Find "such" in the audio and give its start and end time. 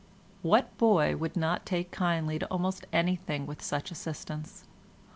3.61-3.91